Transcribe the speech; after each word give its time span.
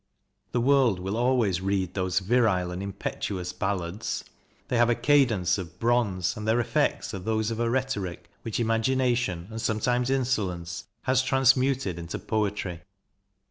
The 0.51 0.59
world 0.61 0.99
will 0.99 1.15
always 1.15 1.61
read 1.61 1.93
those 1.93 2.17
virile 2.21 2.71
and 2.71 2.81
impetuous 2.81 3.53
ballads. 3.53 4.23
They 4.67 4.77
have 4.77 4.89
a 4.89 4.95
cadence 4.95 5.59
of 5.59 5.77
bronze, 5.79 6.35
and 6.35 6.47
their 6.47 6.59
effects 6.59 7.13
are 7.13 7.19
those 7.19 7.51
of 7.51 7.59
a 7.59 7.69
rhetoric 7.69 8.27
which 8.41 8.59
imagination 8.59 9.47
and 9.51 9.61
sometimes 9.61 10.09
insolence 10.09 10.85
has 11.03 11.21
transmuted 11.21 11.99
into 11.99 12.17
poetry. 12.17 12.81